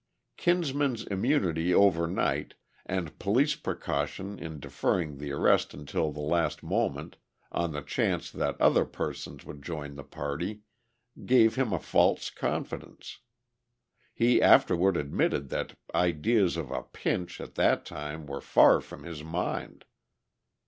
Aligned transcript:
Kinsman's 0.35 1.03
immunity 1.03 1.75
over 1.75 2.07
night, 2.07 2.55
and 2.87 3.19
police 3.19 3.55
precaution 3.55 4.39
in 4.39 4.59
deferring 4.59 5.19
the 5.19 5.31
arrest 5.31 5.75
until 5.75 6.11
the 6.11 6.19
last 6.21 6.63
moment, 6.63 7.17
on 7.51 7.71
the 7.71 7.83
chance 7.83 8.31
that 8.31 8.59
other 8.59 8.83
persons 8.83 9.45
would 9.45 9.61
join 9.61 9.93
the 9.93 10.03
party, 10.03 10.63
gave 11.23 11.53
him 11.53 11.71
a 11.71 11.77
false 11.77 12.31
confidence. 12.31 13.19
He 14.11 14.41
afterward 14.41 14.97
admitted 14.97 15.49
that 15.49 15.77
ideas 15.93 16.57
of 16.57 16.71
a 16.71 16.81
"pinch" 16.81 17.39
at 17.39 17.53
that 17.53 17.85
time 17.85 18.25
were 18.25 18.41
far 18.41 18.81
from 18.81 19.03
his 19.03 19.23
mind. 19.23 19.85